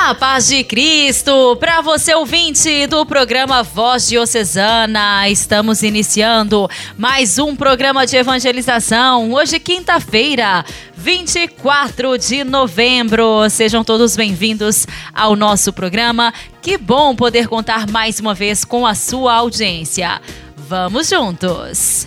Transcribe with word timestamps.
A 0.00 0.14
paz 0.14 0.46
de 0.46 0.62
Cristo, 0.62 1.56
para 1.56 1.80
você 1.80 2.14
ouvinte 2.14 2.86
do 2.86 3.04
programa 3.04 3.64
Voz 3.64 4.06
Diocesana, 4.06 5.28
estamos 5.28 5.82
iniciando 5.82 6.70
mais 6.96 7.36
um 7.36 7.54
programa 7.54 8.06
de 8.06 8.16
evangelização. 8.16 9.32
Hoje, 9.32 9.58
quinta-feira, 9.58 10.64
24 10.96 12.16
de 12.16 12.44
novembro. 12.44 13.50
Sejam 13.50 13.82
todos 13.82 14.16
bem-vindos 14.16 14.86
ao 15.12 15.34
nosso 15.34 15.72
programa. 15.72 16.32
Que 16.62 16.78
bom 16.78 17.14
poder 17.14 17.48
contar 17.48 17.90
mais 17.90 18.20
uma 18.20 18.34
vez 18.34 18.64
com 18.64 18.86
a 18.86 18.94
sua 18.94 19.34
audiência. 19.34 20.22
Vamos 20.56 21.08
juntos! 21.08 22.06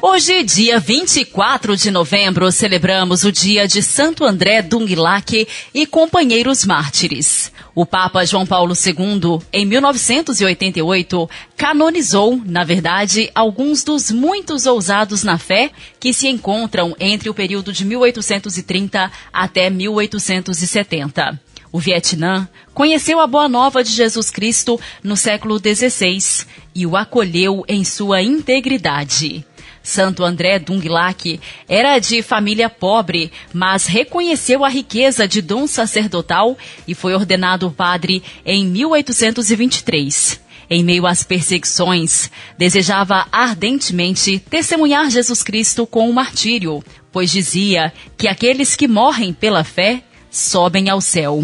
Hoje, 0.00 0.44
dia 0.44 0.78
24 0.78 1.76
de 1.76 1.90
novembro, 1.90 2.52
celebramos 2.52 3.24
o 3.24 3.32
dia 3.32 3.66
de 3.66 3.82
Santo 3.82 4.24
André 4.24 4.62
Dunglac 4.62 5.48
e 5.74 5.86
companheiros 5.86 6.64
mártires. 6.64 7.50
O 7.74 7.84
Papa 7.84 8.24
João 8.24 8.46
Paulo 8.46 8.74
II, 8.74 9.40
em 9.52 9.66
1988, 9.66 11.28
canonizou, 11.56 12.40
na 12.46 12.62
verdade, 12.62 13.28
alguns 13.34 13.82
dos 13.82 14.12
muitos 14.12 14.66
ousados 14.66 15.24
na 15.24 15.36
fé 15.36 15.72
que 15.98 16.12
se 16.12 16.28
encontram 16.28 16.94
entre 17.00 17.28
o 17.28 17.34
período 17.34 17.72
de 17.72 17.84
1830 17.84 19.10
até 19.32 19.68
1870. 19.68 21.40
O 21.72 21.80
Vietnã 21.80 22.48
conheceu 22.72 23.18
a 23.18 23.26
Boa 23.26 23.48
Nova 23.48 23.82
de 23.82 23.90
Jesus 23.90 24.30
Cristo 24.30 24.80
no 25.02 25.16
século 25.16 25.58
XVI 25.58 26.46
e 26.72 26.86
o 26.86 26.96
acolheu 26.96 27.64
em 27.66 27.84
sua 27.84 28.22
integridade. 28.22 29.44
Santo 29.88 30.22
André 30.22 30.58
Dunglac 30.58 31.40
era 31.66 31.98
de 31.98 32.20
família 32.20 32.68
pobre, 32.68 33.32
mas 33.54 33.86
reconheceu 33.86 34.62
a 34.62 34.68
riqueza 34.68 35.26
de 35.26 35.40
dom 35.40 35.66
sacerdotal 35.66 36.58
e 36.86 36.94
foi 36.94 37.14
ordenado 37.14 37.70
padre 37.70 38.22
em 38.44 38.66
1823. 38.66 40.40
Em 40.68 40.84
meio 40.84 41.06
às 41.06 41.22
perseguições, 41.22 42.30
desejava 42.58 43.26
ardentemente 43.32 44.38
testemunhar 44.38 45.08
Jesus 45.08 45.42
Cristo 45.42 45.86
com 45.86 46.10
o 46.10 46.12
martírio, 46.12 46.84
pois 47.10 47.30
dizia 47.30 47.90
que 48.18 48.28
aqueles 48.28 48.76
que 48.76 48.86
morrem 48.86 49.32
pela 49.32 49.64
fé 49.64 50.02
sobem 50.30 50.90
ao 50.90 51.00
céu. 51.00 51.42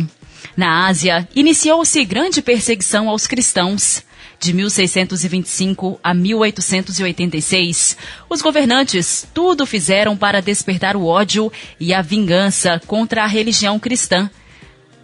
Na 0.54 0.86
Ásia, 0.86 1.26
iniciou-se 1.34 2.04
grande 2.04 2.42
perseguição 2.42 3.08
aos 3.08 3.26
cristãos. 3.26 4.04
De 4.40 4.52
1625 4.52 5.98
a 6.02 6.12
1886, 6.12 7.96
os 8.28 8.42
governantes 8.42 9.26
tudo 9.32 9.64
fizeram 9.64 10.16
para 10.16 10.42
despertar 10.42 10.96
o 10.96 11.06
ódio 11.06 11.50
e 11.80 11.94
a 11.94 12.02
vingança 12.02 12.80
contra 12.86 13.24
a 13.24 13.26
religião 13.26 13.78
cristã. 13.78 14.30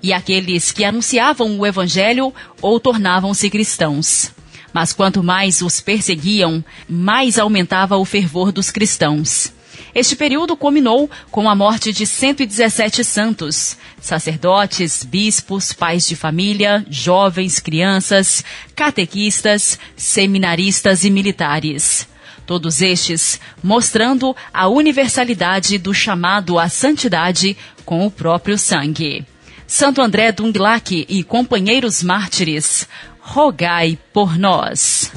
E 0.02 0.12
aqueles 0.12 0.72
que 0.72 0.84
anunciavam 0.84 1.58
o 1.58 1.66
evangelho 1.66 2.32
ou 2.60 2.78
tornavam-se 2.80 3.48
cristãos. 3.48 4.32
Mas 4.72 4.92
quanto 4.92 5.22
mais 5.22 5.62
os 5.62 5.80
perseguiam, 5.80 6.64
mais 6.88 7.38
aumentava 7.38 7.96
o 7.96 8.04
fervor 8.04 8.52
dos 8.52 8.70
cristãos. 8.70 9.52
Este 9.94 10.14
período 10.14 10.56
culminou 10.56 11.10
com 11.30 11.48
a 11.48 11.54
morte 11.54 11.92
de 11.92 12.06
117 12.06 13.02
santos, 13.04 13.76
sacerdotes, 14.00 15.04
bispos, 15.04 15.72
pais 15.72 16.06
de 16.06 16.14
família, 16.14 16.84
jovens, 16.88 17.58
crianças, 17.58 18.44
catequistas, 18.74 19.78
seminaristas 19.96 21.04
e 21.04 21.10
militares. 21.10 22.08
Todos 22.46 22.82
estes 22.82 23.40
mostrando 23.62 24.34
a 24.52 24.68
universalidade 24.68 25.78
do 25.78 25.94
chamado 25.94 26.58
à 26.58 26.68
santidade 26.68 27.56
com 27.84 28.06
o 28.06 28.10
próprio 28.10 28.58
sangue. 28.58 29.24
Santo 29.66 30.02
André 30.02 30.32
Dunglac 30.32 31.06
e 31.08 31.22
companheiros 31.22 32.02
mártires, 32.02 32.88
rogai 33.20 33.96
por 34.12 34.36
nós. 34.36 35.12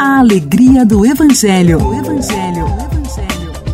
A 0.00 0.20
alegria 0.20 0.86
do 0.86 1.04
Evangelho. 1.04 1.84
O 1.84 1.92
Evangelho. 1.92 2.66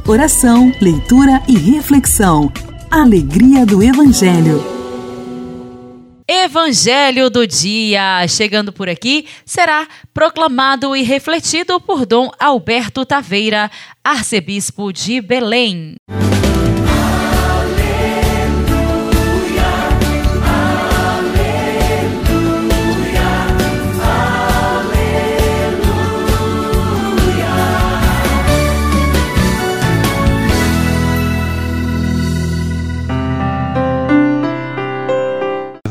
Oração, 0.08 0.72
leitura 0.80 1.42
e 1.46 1.54
reflexão. 1.54 2.50
Alegria 2.90 3.66
do 3.66 3.82
Evangelho. 3.82 4.64
Evangelho 6.26 7.28
do 7.28 7.46
dia, 7.46 8.26
chegando 8.26 8.72
por 8.72 8.88
aqui, 8.88 9.26
será 9.44 9.86
proclamado 10.14 10.96
e 10.96 11.02
refletido 11.02 11.78
por 11.78 12.06
Dom 12.06 12.30
Alberto 12.40 13.04
Taveira, 13.04 13.70
arcebispo 14.02 14.94
de 14.94 15.20
Belém. 15.20 15.96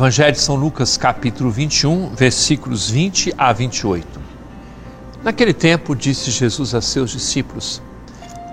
Evangelho 0.03 0.33
de 0.33 0.41
São 0.41 0.55
Lucas, 0.55 0.97
capítulo 0.97 1.49
21, 1.49 2.09
versículos 2.09 2.89
20 2.89 3.33
a 3.37 3.53
28. 3.53 4.19
Naquele 5.23 5.53
tempo, 5.53 5.95
disse 5.95 6.29
Jesus 6.29 6.75
a 6.75 6.81
seus 6.81 7.11
discípulos: 7.11 7.81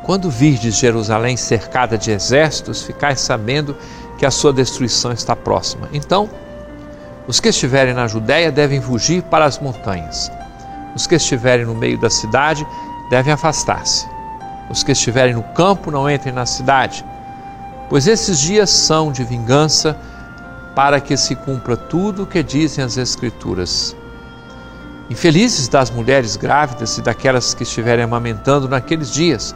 Quando 0.05 0.31
virdes 0.31 0.78
Jerusalém 0.78 1.37
cercada 1.37 1.99
de 1.99 2.12
exércitos, 2.12 2.84
ficais 2.84 3.19
sabendo 3.19 3.77
que 4.16 4.25
a 4.25 4.31
sua 4.31 4.53
destruição 4.53 5.11
está 5.11 5.34
próxima. 5.34 5.88
Então, 5.93 6.31
os 7.27 7.41
que 7.41 7.49
estiverem 7.49 7.94
na 7.94 8.06
Judéia 8.06 8.53
devem 8.53 8.81
fugir 8.81 9.25
para 9.25 9.44
as 9.44 9.59
montanhas. 9.59 10.31
Os 10.94 11.09
que 11.09 11.17
estiverem 11.17 11.67
no 11.67 11.75
meio 11.75 11.99
da 11.99 12.11
cidade 12.11 12.65
devem 13.11 13.32
afastar-se. 13.32 14.06
Os 14.71 14.84
que 14.84 14.93
estiverem 14.93 15.34
no 15.34 15.43
campo 15.43 15.91
não 15.91 16.09
entrem 16.09 16.32
na 16.32 16.47
cidade, 16.47 17.05
pois 17.88 18.06
esses 18.06 18.38
dias 18.38 18.71
são 18.71 19.11
de 19.11 19.25
vingança 19.25 19.99
para 20.80 20.98
que 20.98 21.14
se 21.14 21.36
cumpra 21.36 21.76
tudo 21.76 22.22
o 22.22 22.26
que 22.26 22.42
dizem 22.42 22.82
as 22.82 22.96
Escrituras. 22.96 23.94
Infelizes 25.10 25.68
das 25.68 25.91
mulheres 25.91 26.36
grávidas 26.36 26.96
e 26.96 27.02
daquelas 27.02 27.52
que 27.52 27.64
estiverem 27.64 28.02
amamentando 28.02 28.66
naqueles 28.66 29.12
dias, 29.12 29.54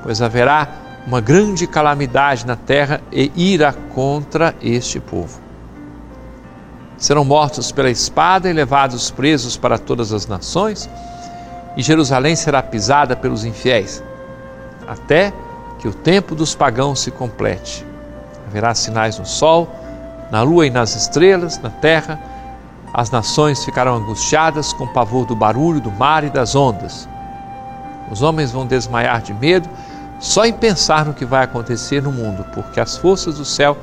pois 0.00 0.22
haverá 0.22 0.68
uma 1.04 1.20
grande 1.20 1.66
calamidade 1.66 2.46
na 2.46 2.54
terra 2.54 3.00
e 3.10 3.32
ira 3.34 3.72
contra 3.92 4.54
este 4.62 5.00
povo. 5.00 5.40
Serão 6.96 7.24
mortos 7.24 7.72
pela 7.72 7.90
espada 7.90 8.48
e 8.48 8.52
levados 8.52 9.10
presos 9.10 9.56
para 9.56 9.76
todas 9.76 10.12
as 10.12 10.28
nações, 10.28 10.88
e 11.76 11.82
Jerusalém 11.82 12.36
será 12.36 12.62
pisada 12.62 13.16
pelos 13.16 13.44
infiéis, 13.44 14.04
até 14.86 15.32
que 15.80 15.88
o 15.88 15.92
tempo 15.92 16.36
dos 16.36 16.54
pagãos 16.54 17.00
se 17.00 17.10
complete. 17.10 17.84
Haverá 18.46 18.72
sinais 18.72 19.18
no 19.18 19.26
sol, 19.26 19.87
na 20.30 20.42
lua 20.42 20.66
e 20.66 20.70
nas 20.70 20.94
estrelas, 20.94 21.58
na 21.58 21.70
terra, 21.70 22.20
as 22.92 23.10
nações 23.10 23.64
ficarão 23.64 23.96
angustiadas 23.96 24.72
com 24.72 24.84
o 24.84 24.92
pavor 24.92 25.26
do 25.26 25.36
barulho 25.36 25.80
do 25.80 25.90
mar 25.90 26.24
e 26.24 26.30
das 26.30 26.54
ondas. 26.54 27.08
Os 28.10 28.22
homens 28.22 28.50
vão 28.50 28.66
desmaiar 28.66 29.20
de 29.22 29.34
medo 29.34 29.68
só 30.18 30.44
em 30.44 30.52
pensar 30.52 31.04
no 31.04 31.14
que 31.14 31.24
vai 31.24 31.44
acontecer 31.44 32.02
no 32.02 32.10
mundo, 32.10 32.44
porque 32.52 32.80
as 32.80 32.96
forças 32.96 33.36
do 33.36 33.44
céu 33.44 33.76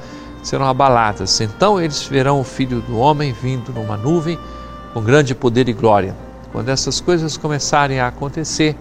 serão 0.44 0.68
abaladas. 0.68 1.40
Então 1.40 1.80
eles 1.80 2.04
verão 2.04 2.40
o 2.40 2.44
Filho 2.44 2.82
do 2.82 2.98
Homem 2.98 3.34
vindo 3.34 3.72
numa 3.72 3.96
nuvem 3.96 4.38
com 4.94 5.02
grande 5.02 5.34
poder 5.34 5.70
e 5.70 5.74
glória. 5.74 6.16
Quando 6.52 6.70
essas 6.70 7.00
coisas 7.00 7.38
começarem 7.38 8.00
a 8.00 8.08
acontecer, 8.08 8.78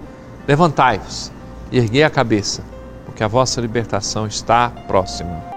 levantai-vos 0.46 1.32
e 1.70 1.78
erguei 1.78 2.02
a 2.04 2.10
cabeça, 2.10 2.62
porque 3.04 3.24
a 3.24 3.28
vossa 3.28 3.60
libertação 3.60 4.26
está 4.26 4.70
próxima. 4.86 5.53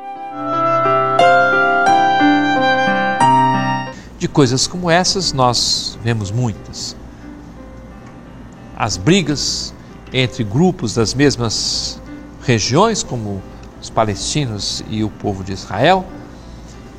De 4.20 4.28
coisas 4.28 4.66
como 4.66 4.90
essas, 4.90 5.32
nós 5.32 5.98
vemos 6.04 6.32
muitas. 6.32 6.96
As 8.76 8.98
brigas 8.98 9.74
entre 10.12 10.44
grupos 10.44 10.96
das 10.96 11.14
mesmas 11.14 12.02
regiões, 12.44 13.04
como 13.04 13.42
os 13.82 13.90
palestinos 13.90 14.84
e 14.90 15.04
o 15.04 15.10
povo 15.10 15.44
de 15.44 15.54
Israel, 15.54 16.06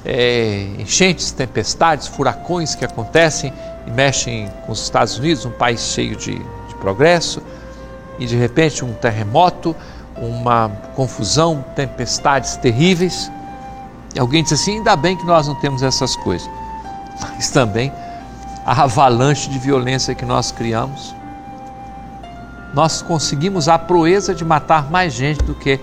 é, 0.05 0.69
enchentes, 0.79 1.32
tempestades, 1.32 2.06
furacões 2.06 2.75
que 2.75 2.85
acontecem 2.85 3.53
e 3.87 3.91
mexem 3.91 4.49
com 4.65 4.73
os 4.73 4.82
Estados 4.82 5.19
Unidos, 5.19 5.44
um 5.44 5.50
país 5.50 5.81
cheio 5.81 6.15
de, 6.15 6.38
de 6.38 6.75
progresso 6.81 7.43
e 8.19 8.26
de 8.26 8.37
repente 8.37 8.85
um 8.85 8.93
terremoto, 8.93 9.75
uma 10.17 10.69
confusão, 10.94 11.65
tempestades 11.75 12.56
terríveis. 12.56 13.31
E 14.15 14.19
alguém 14.19 14.43
diz 14.43 14.53
assim: 14.53 14.76
ainda 14.76 14.97
bem 14.97 15.17
que 15.17 15.26
nós 15.26 15.47
não 15.47 15.55
temos 15.56 15.82
essas 15.82 16.17
coisas, 16.17 16.49
mas 17.20 17.50
também 17.50 17.93
a 18.65 18.82
avalanche 18.82 19.49
de 19.49 19.59
violência 19.59 20.15
que 20.15 20.25
nós 20.25 20.53
criamos. 20.53 21.15
Nós 22.75 23.00
conseguimos 23.00 23.69
a 23.69 23.79
proeza 23.79 24.35
de 24.35 24.44
matar 24.44 24.91
mais 24.91 25.15
gente 25.15 25.43
do 25.43 25.55
que 25.55 25.81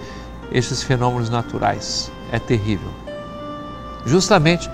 esses 0.51 0.83
fenômenos 0.83 1.29
naturais. 1.29 2.11
É 2.31 2.39
terrível. 2.39 2.89
Justamente 4.05 4.69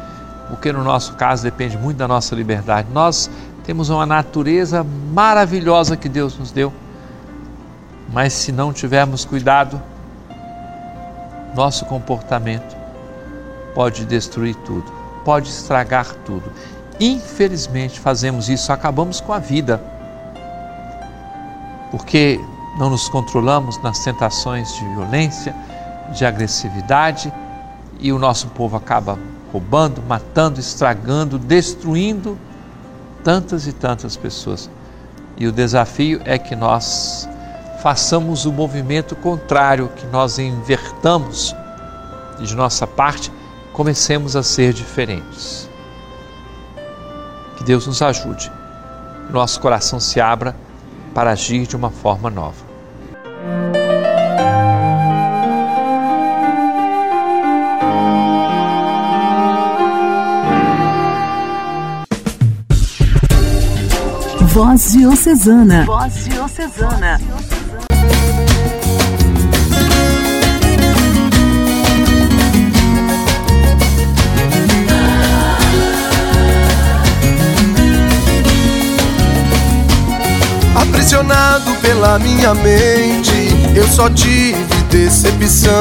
porque 0.51 0.73
no 0.73 0.83
nosso 0.83 1.13
caso 1.13 1.43
depende 1.43 1.77
muito 1.77 1.97
da 1.97 2.07
nossa 2.09 2.35
liberdade. 2.35 2.89
Nós 2.91 3.31
temos 3.63 3.89
uma 3.89 4.05
natureza 4.05 4.85
maravilhosa 5.13 5.95
que 5.95 6.09
Deus 6.09 6.37
nos 6.37 6.51
deu, 6.51 6.73
mas 8.11 8.33
se 8.33 8.51
não 8.51 8.73
tivermos 8.73 9.23
cuidado, 9.23 9.81
nosso 11.55 11.85
comportamento 11.85 12.75
pode 13.73 14.03
destruir 14.03 14.55
tudo, 14.55 14.91
pode 15.23 15.49
estragar 15.49 16.13
tudo. 16.25 16.51
Infelizmente 16.99 17.99
fazemos 17.99 18.49
isso, 18.49 18.71
acabamos 18.71 19.19
com 19.19 19.33
a 19.33 19.39
vida, 19.39 19.81
porque 21.89 22.39
não 22.77 22.89
nos 22.89 23.09
controlamos 23.09 23.81
nas 23.81 23.99
tentações 24.03 24.73
de 24.75 24.85
violência, 24.89 25.55
de 26.13 26.25
agressividade 26.25 27.31
e 27.99 28.11
o 28.11 28.19
nosso 28.19 28.47
povo 28.47 28.77
acaba 28.77 29.17
roubando, 29.51 30.01
matando, 30.01 30.59
estragando, 30.59 31.37
destruindo 31.37 32.37
tantas 33.23 33.67
e 33.67 33.73
tantas 33.73 34.15
pessoas. 34.15 34.69
E 35.37 35.47
o 35.47 35.51
desafio 35.51 36.21
é 36.25 36.37
que 36.37 36.55
nós 36.55 37.27
façamos 37.81 38.45
o 38.45 38.51
movimento 38.51 39.15
contrário, 39.15 39.89
que 39.95 40.05
nós 40.07 40.37
invertamos 40.39 41.55
de 42.39 42.55
nossa 42.55 42.85
parte 42.85 43.31
comecemos 43.73 44.35
a 44.35 44.43
ser 44.43 44.73
diferentes. 44.73 45.69
Que 47.57 47.63
Deus 47.63 47.87
nos 47.87 48.01
ajude, 48.01 48.51
que 49.27 49.33
nosso 49.33 49.59
coração 49.59 49.99
se 49.99 50.19
abra 50.19 50.55
para 51.13 51.31
agir 51.31 51.67
de 51.67 51.75
uma 51.75 51.89
forma 51.89 52.29
nova. 52.29 52.71
Voz 64.53 64.91
Diocesana. 64.91 65.85
Voz 65.85 66.25
Diocesana. 66.25 67.19
Aprisionado 80.91 81.73
pela 81.81 82.19
minha 82.19 82.53
mente, 82.53 83.55
eu 83.73 83.87
só 83.87 84.09
tive 84.09 84.75
decepção. 84.89 85.71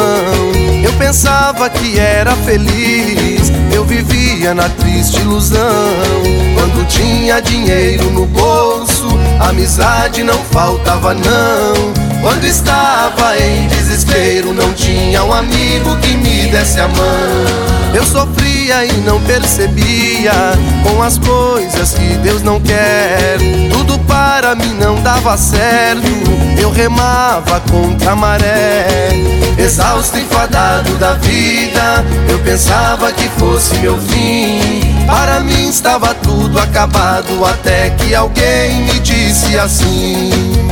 Eu 0.85 0.93
pensava 0.93 1.69
que 1.69 1.99
era 1.99 2.31
feliz, 2.37 3.51
eu 3.75 3.85
vivia 3.85 4.55
na 4.55 4.69
triste 4.69 5.21
ilusão. 5.21 5.59
Quando 6.55 6.87
tinha 6.87 7.43
dinheiro 7.43 8.09
no 8.13 8.25
bolso, 8.25 9.09
amizade 9.41 10.23
não 10.23 10.39
faltava 10.45 11.13
não. 11.13 11.93
Quando 12.23 12.45
estava 12.45 13.37
em 13.37 13.67
desespero, 13.67 14.53
não 14.53 14.73
tinha 14.75 15.25
um 15.25 15.33
amigo 15.33 15.97
que 15.97 16.17
me 16.17 16.47
desse 16.47 16.79
a 16.79 16.87
mão. 16.87 17.60
Eu 17.93 18.05
sofria 18.05 18.85
e 18.85 18.93
não 18.99 19.21
percebia 19.23 20.33
com 20.85 21.03
as 21.03 21.19
coisas 21.19 21.93
que 21.95 22.15
Deus 22.19 22.43
não 22.43 22.61
quer. 22.61 23.39
Tudo 23.73 23.99
para 24.01 24.55
mim 24.55 24.75
não 24.75 25.03
dava 25.03 25.37
certo. 25.37 26.07
Eu 26.61 26.71
remava 26.71 27.61
contra 27.71 28.13
a 28.13 28.17
maré. 28.17 29.11
Exausto, 29.59 30.19
enfadado 30.19 30.95
da 30.95 31.15
vida, 31.15 32.05
eu 32.29 32.39
pensava 32.39 33.13
que 33.13 33.29
fosse 33.31 33.75
meu 33.79 33.99
fim. 33.99 34.81
Para 35.07 35.41
mim 35.41 35.69
estava 35.69 36.15
tudo 36.15 36.59
acabado, 36.59 37.45
até 37.45 37.91
que 37.91 38.15
alguém 38.15 38.85
me 38.85 39.01
disse 39.01 39.59
assim. 39.59 40.70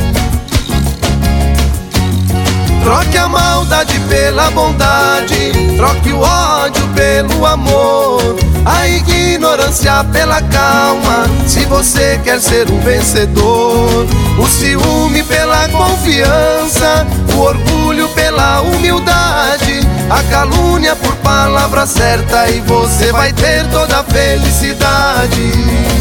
Troque 2.83 3.17
a 3.17 3.27
maldade 3.27 3.99
pela 4.07 4.49
bondade, 4.51 5.51
troque 5.77 6.11
o 6.11 6.19
ódio 6.19 6.87
pelo 6.95 7.45
amor, 7.45 8.21
a 8.65 8.87
ignorância 8.87 10.03
pela 10.05 10.41
calma. 10.41 11.25
Se 11.45 11.65
você 11.65 12.19
quer 12.23 12.39
ser 12.39 12.69
um 12.71 12.79
vencedor, 12.79 14.07
o 14.37 14.47
ciúme 14.47 15.23
pela 15.23 15.67
confiança, 15.69 17.05
o 17.35 17.39
orgulho 17.39 18.07
pela 18.09 18.61
humildade, 18.61 19.81
a 20.09 20.23
calúnia 20.31 20.95
por 20.95 21.15
palavra 21.17 21.85
certa 21.85 22.49
e 22.49 22.61
você 22.61 23.11
vai 23.11 23.31
ter 23.33 23.67
toda 23.67 23.99
a 23.99 24.03
felicidade. 24.03 25.98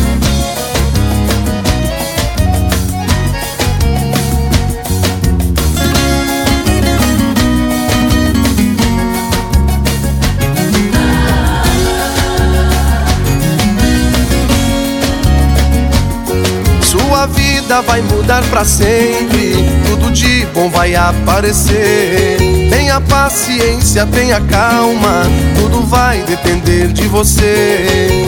Vida 17.69 17.83
vai 17.83 18.01
mudar 18.01 18.43
para 18.49 18.65
sempre, 18.65 19.53
tudo 19.87 20.11
de 20.11 20.47
bom 20.55 20.71
vai 20.71 20.95
aparecer. 20.95 22.48
Tenha 22.69 23.01
paciência, 23.01 24.07
tenha 24.07 24.41
calma, 24.41 25.23
tudo 25.59 25.83
vai 25.87 26.23
depender 26.23 26.89
de 26.89 27.09
você. 27.09 27.79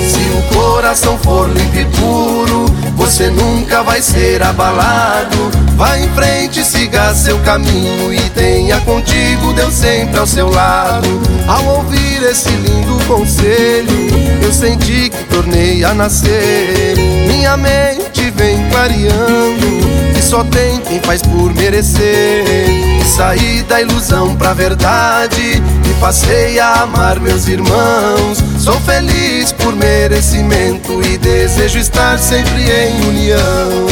Se 0.08 0.20
o 0.38 0.54
coração 0.54 1.18
for 1.18 1.48
limpo 1.48 1.76
e 1.76 1.84
puro, 1.96 2.66
você 2.96 3.28
nunca 3.30 3.82
vai 3.82 4.00
ser 4.00 4.42
abalado. 4.42 5.50
Vá 5.76 5.98
em 5.98 6.08
frente, 6.10 6.64
siga 6.64 7.14
seu 7.14 7.38
caminho 7.40 8.12
e 8.12 8.20
tenha 8.30 8.80
contigo 8.80 9.52
Deus 9.54 9.74
sempre 9.74 10.18
ao 10.18 10.26
seu 10.26 10.50
lado. 10.50 11.08
Ao 11.46 11.64
ouvir 11.76 12.22
esse 12.22 12.50
lindo 12.50 13.02
conselho, 13.06 14.08
eu 14.42 14.52
senti 14.52 15.10
que 15.10 15.24
tornei 15.24 15.84
a 15.84 15.94
nascer. 15.94 16.96
Minha 17.26 17.56
mente 17.56 18.30
vem 18.36 18.68
clareando, 18.70 20.12
que 20.14 20.22
só 20.22 20.44
tem 20.44 20.80
quem 20.80 21.00
faz 21.00 21.22
por 21.22 21.52
merecer. 21.54 22.89
Saí 23.10 23.62
da 23.64 23.80
ilusão 23.80 24.36
pra 24.36 24.54
verdade 24.54 25.60
e 25.90 26.00
passei 26.00 26.60
a 26.60 26.82
amar 26.82 27.18
meus 27.18 27.48
irmãos. 27.48 28.38
Sou 28.58 28.80
feliz 28.80 29.52
por 29.52 29.74
merecimento 29.74 31.02
e 31.02 31.18
desejo 31.18 31.78
estar 31.78 32.18
sempre 32.18 32.70
em 32.70 33.08
união. 33.08 33.86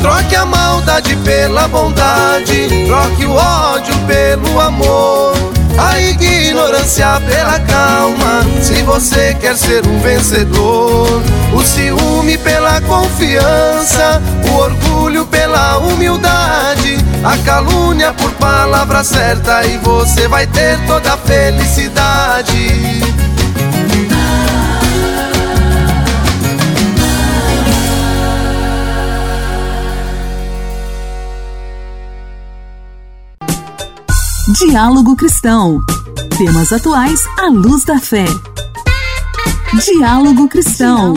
Troque 0.00 0.36
a 0.36 0.46
maldade 0.46 1.16
pela 1.16 1.66
bondade, 1.66 2.68
troque 2.86 3.26
o 3.26 3.32
ódio 3.32 3.94
pelo 4.06 4.60
amor, 4.60 5.34
a 5.78 6.00
ignorância 6.00 7.20
pela 7.20 7.60
calma. 7.60 8.44
Se 8.60 8.82
você 8.82 9.34
quer 9.40 9.56
ser 9.56 9.86
um 9.86 10.00
vencedor, 10.00 11.22
o 11.54 11.62
ciúme 11.62 12.36
pela 12.38 12.80
confiança, 12.80 14.20
o 14.50 14.56
orgulho 14.56 15.24
pela 15.26 15.78
humildade, 15.78 16.98
a 17.24 17.38
calúnia 17.44 18.12
por 18.12 18.32
palavra 18.32 19.04
certa 19.04 19.64
e 19.64 19.78
você 19.78 20.26
vai 20.26 20.46
ter 20.46 20.78
toda 20.86 21.14
a 21.14 21.16
felicidade. 21.16 23.17
Diálogo 34.56 35.14
Cristão. 35.14 35.78
Temas 36.38 36.72
atuais 36.72 37.20
à 37.38 37.48
luz 37.48 37.84
da 37.84 37.98
fé. 37.98 38.24
Diálogo 39.84 40.48
Cristão. 40.48 41.12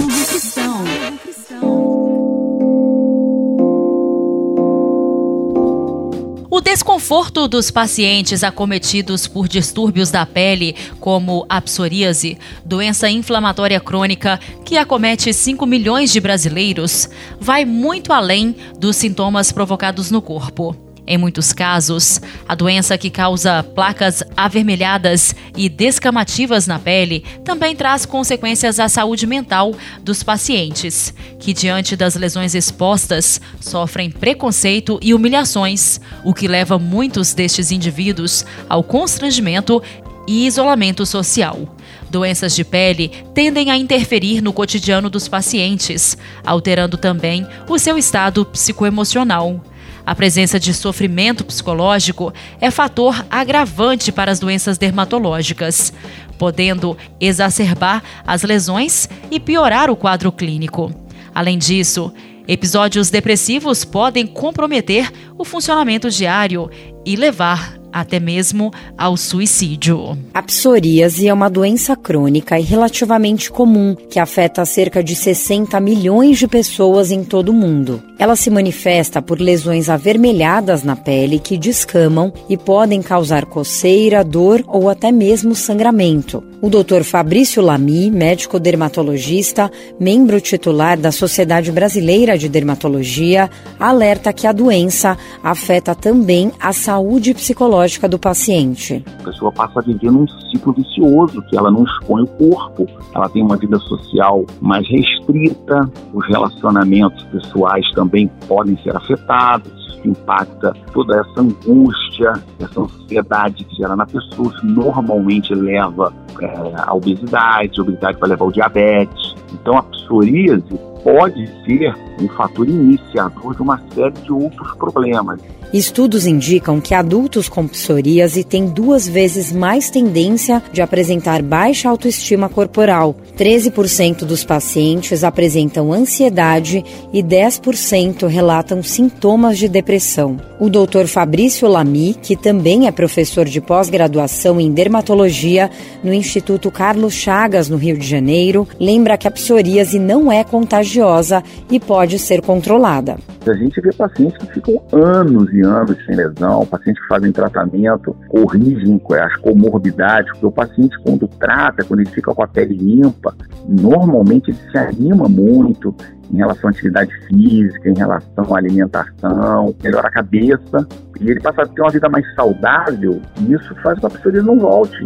O 6.50 6.60
desconforto 6.60 7.48
dos 7.48 7.72
pacientes 7.72 8.44
acometidos 8.44 9.28
por 9.28 9.48
distúrbios 9.48 10.12
da 10.12 10.26
pele, 10.26 10.76
como 11.00 11.46
a 11.48 11.62
psoríase, 11.62 12.38
doença 12.66 13.10
inflamatória 13.10 13.80
crônica 13.80 14.42
que 14.66 14.78
acomete 14.78 15.32
5 15.32 15.66
milhões 15.66 16.12
de 16.12 16.20
brasileiros, 16.20 17.08
vai 17.40 17.64
muito 17.64 18.12
além 18.12 18.54
dos 18.78 18.98
sintomas 18.98 19.54
provocados 19.54 20.12
no 20.12 20.22
corpo. 20.22 20.91
Em 21.12 21.18
muitos 21.18 21.52
casos, 21.52 22.22
a 22.48 22.56
doença 22.56 22.98
que 22.98 23.10
causa 23.10 23.62
placas 23.62 24.24
avermelhadas 24.38 25.36
e 25.58 25.68
descamativas 25.68 26.68
na 26.68 26.80
pele 26.80 27.26
também 27.44 27.76
traz 27.76 28.06
consequências 28.06 28.80
à 28.80 28.88
saúde 28.88 29.28
mental 29.28 29.76
dos 30.02 30.24
pacientes, 30.24 31.14
que, 31.38 31.52
diante 31.54 31.98
das 31.98 32.16
lesões 32.16 32.56
expostas, 32.56 33.42
sofrem 33.60 34.10
preconceito 34.10 34.98
e 35.02 35.14
humilhações, 35.14 36.00
o 36.24 36.34
que 36.34 36.48
leva 36.48 36.80
muitos 36.80 37.34
destes 37.34 37.74
indivíduos 37.74 38.46
ao 38.70 38.82
constrangimento 38.82 39.84
e 40.26 40.48
isolamento 40.48 41.06
social. 41.06 41.76
Doenças 42.10 42.56
de 42.56 42.64
pele 42.64 43.12
tendem 43.34 43.70
a 43.70 43.76
interferir 43.76 44.40
no 44.40 44.54
cotidiano 44.54 45.10
dos 45.10 45.28
pacientes, 45.28 46.18
alterando 46.46 46.96
também 46.96 47.46
o 47.68 47.78
seu 47.78 47.98
estado 47.98 48.46
psicoemocional. 48.46 49.62
A 50.06 50.16
presença 50.16 50.60
de 50.60 50.74
sofrimento 50.74 51.46
psicológico 51.46 52.34
é 52.60 52.72
fator 52.72 53.26
agravante 53.30 54.12
para 54.12 54.32
as 54.32 54.40
doenças 54.40 54.78
dermatológicas, 54.78 55.94
podendo 56.38 56.98
exacerbar 57.20 58.04
as 58.26 58.44
lesões 58.44 59.08
e 59.30 59.40
piorar 59.40 59.90
o 59.90 59.96
quadro 59.96 60.32
clínico. 60.32 60.92
Além 61.34 61.58
disso, 61.58 62.12
episódios 62.48 63.10
depressivos 63.10 63.86
podem 63.86 64.26
comprometer 64.26 65.12
o 65.38 65.46
funcionamento 65.46 66.10
diário 66.10 66.70
e 67.06 67.16
levar 67.16 67.80
até 67.92 68.20
mesmo 68.20 68.72
ao 68.98 69.18
suicídio. 69.18 70.18
A 70.34 70.42
psoríase 70.42 71.28
é 71.28 71.34
uma 71.34 71.50
doença 71.50 71.96
crônica 71.96 72.60
e 72.60 72.64
relativamente 72.64 73.52
comum 73.52 73.96
que 73.96 74.20
afeta 74.20 74.66
cerca 74.66 75.04
de 75.04 75.16
60 75.16 75.80
milhões 75.80 76.40
de 76.40 76.48
pessoas 76.48 77.12
em 77.12 77.24
todo 77.24 77.50
o 77.50 77.54
mundo. 77.54 78.02
Ela 78.22 78.36
se 78.36 78.52
manifesta 78.52 79.20
por 79.20 79.42
lesões 79.42 79.90
avermelhadas 79.90 80.84
na 80.84 80.96
pele 80.96 81.40
que 81.40 81.58
descamam 81.58 82.32
e 82.48 82.56
podem 82.56 83.02
causar 83.02 83.48
coceira, 83.48 84.24
dor 84.24 84.64
ou 84.68 84.90
até 84.90 85.12
mesmo 85.12 85.56
sangramento. 85.56 86.44
O 86.62 86.70
Dr. 86.70 87.02
Fabrício 87.04 87.64
Lamy, 87.64 88.12
médico 88.12 88.60
dermatologista, 88.60 89.72
membro 90.00 90.40
titular 90.40 91.00
da 91.00 91.12
Sociedade 91.12 91.72
Brasileira 91.72 92.38
de 92.38 92.48
Dermatologia, 92.48 93.50
alerta 93.80 94.32
que 94.32 94.46
a 94.46 94.52
doença 94.52 95.18
afeta 95.44 95.96
também 95.96 96.52
a 96.60 96.72
saúde 96.72 97.34
psicológica 97.34 98.08
do 98.08 98.20
paciente. 98.20 99.04
A 99.22 99.24
pessoa 99.24 99.52
passa 99.52 99.80
a 99.80 99.82
viver 99.82 100.12
num 100.12 100.28
ciclo 100.52 100.74
vicioso, 100.74 101.42
que 101.50 101.58
ela 101.58 101.72
não 101.72 101.84
expõe 101.84 102.22
o 102.22 102.28
corpo, 102.28 102.86
ela 103.16 103.28
tem 103.30 103.42
uma 103.42 103.58
vida 103.58 103.80
social 103.80 104.46
mais 104.62 104.88
restrita, 104.88 105.90
os 106.14 106.28
relacionamentos 106.28 107.24
pessoais 107.24 107.90
também 107.96 108.11
podem 108.48 108.78
ser 108.84 108.96
afetados, 108.96 109.72
isso 110.02 110.08
impacta 110.08 110.74
toda 110.94 111.20
essa 111.20 111.42
angústia, 111.42 112.34
essa 112.60 112.82
ansiedade 112.82 113.64
que 113.66 113.76
gera 113.76 113.96
na 113.96 114.06
pessoa, 114.06 114.52
que 114.60 114.68
normalmente 114.68 115.54
leva 115.54 116.14
é, 116.40 116.74
à 116.78 116.94
obesidade, 116.94 117.80
a 117.80 117.82
obesidade 117.82 118.20
vai 118.20 118.30
levar 118.30 118.46
ao 118.46 118.52
diabetes. 118.52 119.36
Então 119.54 119.78
a 119.78 119.84
psoríase 119.84 120.80
pode 121.04 121.48
ser 121.66 121.94
um 122.22 122.28
fator 122.30 122.68
iniciador 122.68 123.56
de 123.56 123.62
uma 123.62 123.82
série 123.94 124.12
de 124.12 124.32
outros 124.32 124.76
problemas. 124.76 125.40
Estudos 125.74 126.28
indicam 126.28 126.82
que 126.82 126.94
adultos 126.94 127.48
com 127.48 127.66
psoríase 127.68 128.44
têm 128.44 128.68
duas 128.68 129.08
vezes 129.08 129.52
mais 129.54 129.90
tendência 129.90 130.62
de 130.72 130.82
apresentar 130.82 131.42
baixa 131.42 131.90
autoestima 131.90 132.50
corporal. 132.50 133.16
13% 133.38 134.26
dos 134.26 134.44
pacientes 134.44 135.24
apresentam 135.24 135.92
ansiedade 135.92 136.84
e 137.12 137.24
10% 137.24 138.28
relatam 138.28 138.84
sintomas 138.84 139.58
de 139.58 139.68
depressão. 139.68 140.38
O 140.60 140.70
Dr. 140.70 141.08
Fabrício 141.08 141.68
Lamy, 141.68 142.14
que 142.14 142.36
também 142.36 142.88
é 142.88 142.92
professor 142.92 143.46
de 143.46 143.60
pós-graduação 143.60 144.60
em 144.60 144.72
dermatologia 144.72 145.70
no 146.04 146.14
Instituto 146.14 146.70
Carlos 146.70 147.14
Chagas, 147.14 147.68
no 147.68 147.78
Rio 147.78 147.98
de 147.98 148.08
Janeiro, 148.08 148.68
lembra 148.80 149.18
que 149.18 149.28
a 149.28 149.32
psoríase 149.32 149.98
não 149.98 150.32
é 150.32 150.44
contagiosa 150.44 151.44
e 151.70 151.80
pode 151.80 152.20
ser 152.20 152.42
controlada. 152.42 153.18
A 153.48 153.54
gente 153.54 153.82
vê 153.82 153.92
pacientes 153.92 154.38
que 154.38 154.54
ficam 154.54 154.82
anos 154.92 155.52
e 155.52 155.62
anos 155.62 155.98
sem 156.06 156.16
lesão, 156.16 156.66
pacientes 156.66 157.02
que 157.02 157.08
fazem 157.08 157.32
tratamento, 157.32 158.16
corrigem 158.30 159.02
as 159.20 159.36
comorbidades, 159.38 160.32
porque 160.32 160.46
o 160.46 160.52
paciente, 160.52 160.96
quando 161.04 161.28
trata, 161.28 161.84
quando 161.84 162.02
ele 162.02 162.10
fica 162.10 162.34
com 162.34 162.44
a 162.44 162.48
pele 162.48 162.76
limpa, 162.76 163.21
normalmente 163.68 164.52
ele 164.52 164.60
se 164.72 164.78
anima 164.78 165.28
muito 165.28 165.94
em 166.34 166.38
relação 166.38 166.70
à 166.70 166.72
atividade 166.72 167.12
física, 167.28 167.90
em 167.90 167.98
relação 167.98 168.56
à 168.56 168.58
alimentação, 168.58 169.76
melhora 169.84 170.08
a 170.08 170.12
cabeça, 170.12 170.88
e 171.20 171.30
ele 171.30 171.40
passa 171.40 171.62
a 171.62 171.68
ter 171.68 171.82
uma 171.82 171.92
vida 171.92 172.10
mais 172.10 172.26
saudável, 172.36 173.22
e 173.42 173.54
isso 173.54 173.76
faz 173.84 174.00
com 174.00 174.10
que 174.10 174.16
a 174.16 174.20
pessoa 174.20 174.44
não 174.44 174.60
volte 174.60 175.06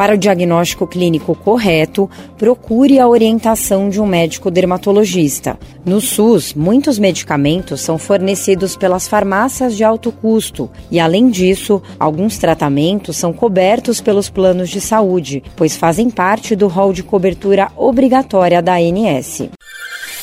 para 0.00 0.14
o 0.14 0.16
diagnóstico 0.16 0.86
clínico 0.86 1.34
correto, 1.34 2.08
procure 2.38 2.98
a 2.98 3.06
orientação 3.06 3.90
de 3.90 4.00
um 4.00 4.06
médico 4.06 4.50
dermatologista. 4.50 5.58
No 5.84 6.00
SUS, 6.00 6.54
muitos 6.54 6.98
medicamentos 6.98 7.82
são 7.82 7.98
fornecidos 7.98 8.74
pelas 8.76 9.06
farmácias 9.06 9.76
de 9.76 9.84
alto 9.84 10.10
custo 10.10 10.70
e, 10.90 10.98
além 10.98 11.28
disso, 11.28 11.82
alguns 11.98 12.38
tratamentos 12.38 13.18
são 13.18 13.30
cobertos 13.30 14.00
pelos 14.00 14.30
planos 14.30 14.70
de 14.70 14.80
saúde, 14.80 15.42
pois 15.54 15.76
fazem 15.76 16.08
parte 16.08 16.56
do 16.56 16.66
rol 16.66 16.94
de 16.94 17.02
cobertura 17.02 17.68
obrigatória 17.76 18.62
da 18.62 18.76
ANS. 18.76 19.50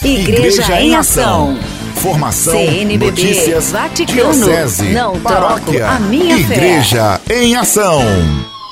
Igreja, 0.03 0.61
Igreja 0.61 0.81
em 0.81 0.95
Ação. 0.95 1.57
Formação, 1.95 2.53
CNBB, 2.53 3.05
notícias, 3.07 3.71
Vaticano, 3.71 4.13
diocese, 4.33 4.89
não 4.91 5.19
paróquia, 5.19 5.79
troco 5.79 5.95
a 5.95 5.99
minha 5.99 6.37
Igreja 6.37 7.19
fé. 7.25 7.43
em 7.43 7.55
Ação. 7.55 8.01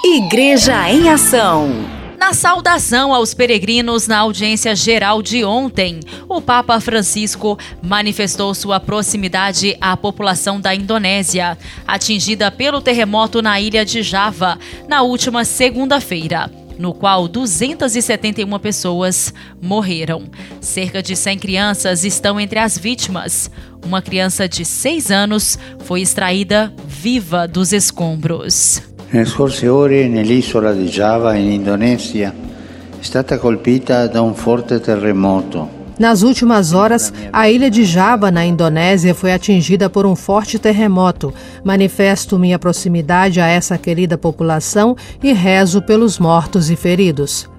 Igreja 0.04 0.90
em 0.92 1.10
Ação. 1.10 1.72
Na 2.20 2.32
saudação 2.34 3.14
aos 3.14 3.34
peregrinos 3.34 4.08
na 4.08 4.20
audiência 4.20 4.76
geral 4.76 5.22
de 5.24 5.44
ontem, 5.44 6.00
o 6.30 6.40
Papa 6.40 6.80
Francisco 6.80 7.58
manifestou 7.82 8.54
sua 8.54 8.80
proximidade 8.80 9.76
à 9.82 9.98
população 9.98 10.62
da 10.62 10.76
Indonésia, 10.76 11.58
atingida 11.88 12.52
pelo 12.52 12.82
terremoto 12.82 13.42
na 13.42 13.60
ilha 13.60 13.84
de 13.84 14.04
Java 14.04 14.60
na 14.88 15.02
última 15.02 15.44
segunda-feira 15.44 16.52
no 16.78 16.94
qual 16.94 17.28
271 17.28 18.60
pessoas 18.60 19.34
morreram. 19.62 20.24
Cerca 20.60 21.02
de 21.02 21.16
100 21.16 21.40
crianças 21.40 22.04
estão 22.04 22.40
entre 22.40 22.60
as 22.60 22.78
vítimas. 22.78 23.50
Uma 23.86 24.02
criança 24.02 24.48
de 24.48 24.66
6 24.66 25.12
anos 25.12 25.60
foi 25.80 26.02
extraída 26.02 26.74
viva 26.88 27.48
dos 27.48 27.72
escombros. 27.72 28.82
Nelle 29.12 29.28
scorse 29.28 29.68
ore 29.68 30.10
nell'isola 30.10 30.74
di 30.74 30.88
Java, 30.88 31.38
in 31.38 31.52
Indonesia, 31.52 32.34
è 33.00 33.04
stata 33.04 33.38
colpita 33.38 34.08
da 34.08 34.34
forte 34.34 34.80
terremoto. 34.80 35.75
Nas 35.98 36.24
últimas 36.24 36.74
horas, 36.74 37.14
a 37.32 37.50
ilha 37.50 37.72
de 37.72 37.86
Java, 37.86 38.30
na 38.30 38.46
Indonésia, 38.46 39.16
foi 39.16 39.32
atingida 39.32 39.90
por 39.90 40.06
um 40.06 40.16
forte 40.16 40.60
terremoto. 40.60 41.34
Manifesto 41.64 42.38
minha 42.38 42.60
proximidade 42.60 43.40
a 43.40 43.48
essa 43.48 43.78
querida 43.78 44.18
população 44.18 44.98
e 45.24 45.32
rezo 45.32 45.82
pelos 45.82 46.20
mortos 46.20 46.70
e 46.70 46.76
feridos. 46.76 47.50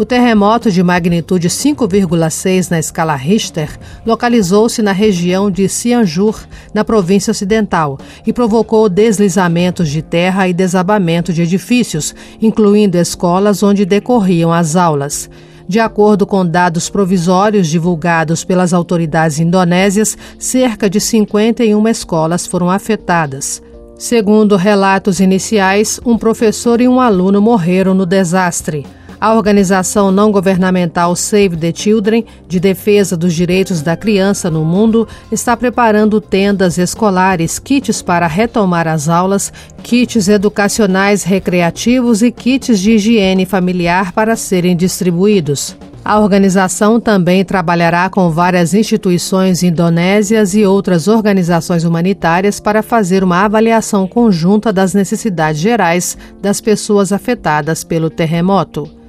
O 0.00 0.04
terremoto 0.04 0.70
de 0.70 0.82
magnitude 0.82 1.48
5,6 1.48 2.70
na 2.70 2.78
escala 2.78 3.14
Richter 3.16 3.68
localizou-se 4.06 4.80
na 4.80 4.92
região 4.92 5.50
de 5.50 5.68
Cianjur, 5.68 6.46
na 6.72 6.84
província 6.84 7.32
ocidental, 7.32 7.98
e 8.24 8.32
provocou 8.32 8.88
deslizamentos 8.88 9.90
de 9.90 10.00
terra 10.00 10.48
e 10.48 10.54
desabamento 10.54 11.34
de 11.34 11.42
edifícios, 11.42 12.14
incluindo 12.40 12.96
escolas 12.96 13.62
onde 13.62 13.84
decorriam 13.84 14.50
as 14.50 14.74
aulas. 14.74 15.28
De 15.70 15.78
acordo 15.78 16.26
com 16.26 16.44
dados 16.44 16.90
provisórios 16.90 17.68
divulgados 17.68 18.42
pelas 18.42 18.72
autoridades 18.72 19.38
indonésias, 19.38 20.18
cerca 20.36 20.90
de 20.90 21.00
51 21.00 21.86
escolas 21.86 22.44
foram 22.44 22.68
afetadas. 22.68 23.62
Segundo 23.96 24.56
relatos 24.56 25.20
iniciais, 25.20 26.00
um 26.04 26.18
professor 26.18 26.80
e 26.80 26.88
um 26.88 27.00
aluno 27.00 27.40
morreram 27.40 27.94
no 27.94 28.04
desastre. 28.04 28.84
A 29.20 29.34
organização 29.34 30.10
não 30.10 30.32
governamental 30.32 31.14
Save 31.14 31.54
the 31.54 31.70
Children, 31.74 32.24
de 32.48 32.58
defesa 32.58 33.18
dos 33.18 33.34
direitos 33.34 33.82
da 33.82 33.94
criança 33.94 34.50
no 34.50 34.64
mundo, 34.64 35.06
está 35.30 35.54
preparando 35.54 36.22
tendas 36.22 36.78
escolares, 36.78 37.58
kits 37.58 38.00
para 38.00 38.26
retomar 38.26 38.88
as 38.88 39.10
aulas, 39.10 39.52
kits 39.82 40.26
educacionais 40.26 41.22
recreativos 41.22 42.22
e 42.22 42.32
kits 42.32 42.80
de 42.80 42.92
higiene 42.92 43.44
familiar 43.44 44.10
para 44.12 44.34
serem 44.36 44.74
distribuídos. 44.74 45.76
A 46.02 46.18
organização 46.18 46.98
também 46.98 47.44
trabalhará 47.44 48.08
com 48.08 48.30
várias 48.30 48.72
instituições 48.72 49.62
indonésias 49.62 50.54
e 50.54 50.64
outras 50.64 51.08
organizações 51.08 51.84
humanitárias 51.84 52.58
para 52.58 52.82
fazer 52.82 53.22
uma 53.22 53.44
avaliação 53.44 54.08
conjunta 54.08 54.72
das 54.72 54.94
necessidades 54.94 55.60
gerais 55.60 56.16
das 56.40 56.58
pessoas 56.58 57.12
afetadas 57.12 57.84
pelo 57.84 58.08
terremoto. 58.08 58.99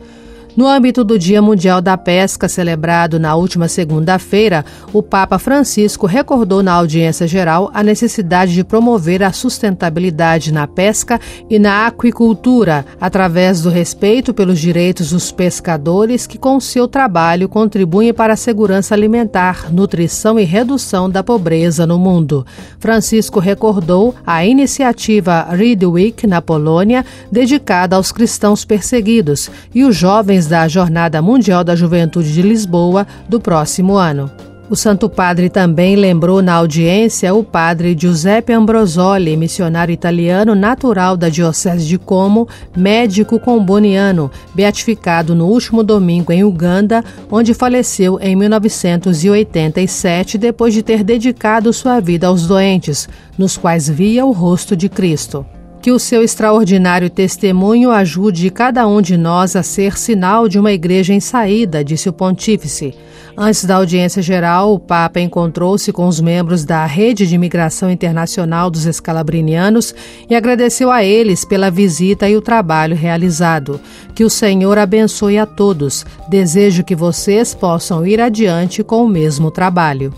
No 0.56 0.68
âmbito 0.68 1.06
do 1.06 1.18
Dia 1.18 1.42
Mundial 1.42 1.82
da 1.82 1.98
Pesca, 1.98 2.50
celebrado 2.50 3.18
na 3.18 3.36
última 3.36 3.70
segunda-feira, 3.70 4.66
o 4.92 5.02
Papa 5.02 5.40
Francisco 5.40 6.06
recordou 6.06 6.62
na 6.62 6.74
audiência 6.74 7.26
geral 7.26 7.72
a 7.74 7.82
necessidade 7.82 8.54
de 8.54 8.62
promover 8.62 9.24
a 9.24 9.32
sustentabilidade 9.32 10.52
na 10.52 10.68
pesca 10.68 11.22
e 11.50 11.58
na 11.58 11.88
aquicultura, 11.88 12.86
através 13.00 13.62
do 13.62 13.70
respeito 13.70 14.34
pelos 14.34 14.60
direitos 14.60 15.12
dos 15.12 15.32
pescadores 15.32 16.28
que, 16.28 16.38
com 16.38 16.60
seu 16.60 16.86
trabalho, 16.86 17.48
contribuem 17.48 18.14
para 18.14 18.34
a 18.34 18.38
segurança 18.38 18.94
alimentar, 18.94 19.72
nutrição 19.72 20.38
e 20.38 20.44
redução 20.44 21.10
da 21.10 21.24
pobreza 21.24 21.88
no 21.88 21.98
mundo. 21.98 22.46
Francisco 22.78 23.40
recordou 23.40 24.14
a 24.28 24.46
iniciativa 24.46 25.48
Read 25.50 25.86
Week 25.86 26.28
na 26.28 26.42
Polônia, 26.42 27.06
dedicada 27.32 27.96
aos 27.96 28.12
cristãos 28.12 28.66
perseguidos, 28.66 29.50
e 29.74 29.86
os 29.86 29.96
jovens 29.96 30.41
da 30.48 30.68
Jornada 30.68 31.22
Mundial 31.22 31.64
da 31.64 31.76
Juventude 31.76 32.34
de 32.34 32.42
Lisboa 32.42 33.06
do 33.28 33.40
próximo 33.40 33.96
ano. 33.96 34.30
O 34.72 34.76
Santo 34.78 35.10
Padre 35.10 35.50
também 35.50 35.98
lembrou 35.98 36.42
na 36.42 36.54
audiência 36.54 37.34
o 37.34 37.44
padre 37.44 37.94
Giuseppe 37.94 38.54
Ambrosoli, 38.54 39.36
missionário 39.36 39.92
italiano 39.92 40.56
natural 40.56 41.18
da 41.18 41.28
Diocese 41.28 41.86
de 41.86 41.98
Como, 41.98 42.48
médico 42.74 43.38
comboniano, 43.38 44.32
beatificado 44.56 45.36
no 45.36 45.48
último 45.48 45.84
domingo 45.84 46.32
em 46.32 46.46
Uganda, 46.46 47.04
onde 47.30 47.54
faleceu 47.54 48.18
em 48.22 48.34
1987 48.34 50.38
depois 50.38 50.74
de 50.74 50.82
ter 50.82 51.04
dedicado 51.04 51.74
sua 51.74 52.00
vida 52.00 52.28
aos 52.28 52.48
doentes, 52.48 53.10
nos 53.38 53.58
quais 53.58 53.90
via 53.90 54.26
o 54.26 54.32
rosto 54.32 54.74
de 54.74 54.88
Cristo. 54.88 55.46
Que 55.82 55.92
o 55.92 55.98
seu 55.98 56.22
extraordinário 56.22 57.10
testemunho 57.10 57.90
ajude 57.90 58.52
cada 58.52 58.88
um 58.88 59.02
de 59.02 59.18
nós 59.18 59.56
a 59.56 59.64
ser 59.64 59.98
sinal 59.98 60.48
de 60.48 60.60
uma 60.60 60.72
igreja 60.72 61.12
em 61.12 61.20
saída, 61.20 61.84
disse 61.84 62.08
o 62.08 62.14
pontífice. 62.14 62.94
Antes 63.36 63.66
da 63.66 63.78
audiência 63.78 64.22
geral, 64.22 64.74
o 64.74 64.80
Papa 64.80 65.20
encontrou-se 65.20 65.92
com 65.92 66.08
os 66.08 66.20
membros 66.20 66.64
da 66.64 66.86
Rede 66.86 67.26
de 67.26 67.34
Imigração 67.34 67.90
Internacional 67.90 68.70
dos 68.70 68.86
Escalabrinianos 68.86 69.96
e 70.30 70.36
agradeceu 70.36 70.92
a 70.92 71.04
eles 71.04 71.44
pela 71.46 71.72
visita 71.72 72.30
e 72.30 72.38
o 72.38 72.42
trabalho 72.42 72.96
realizado. 72.96 73.80
Que 74.14 74.24
o 74.24 74.30
Senhor 74.30 74.78
abençoe 74.78 75.40
a 75.40 75.48
todos. 75.48 76.06
Desejo 76.30 76.84
que 76.84 76.96
vocês 76.96 77.56
possam 77.56 78.06
ir 78.06 78.22
adiante 78.22 78.84
com 78.84 79.04
o 79.04 79.10
mesmo 79.10 79.50
trabalho. 79.50 80.14